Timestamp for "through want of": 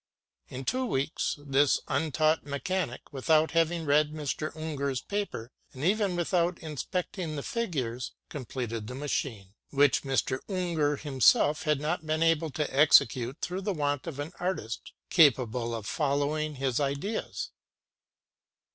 13.41-14.17